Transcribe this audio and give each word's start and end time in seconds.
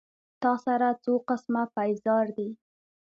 تا 0.41 0.51
سره 0.65 0.87
څو 1.03 1.13
قسمه 1.29 1.63
پېزار 1.75 2.25
دي 2.37 2.49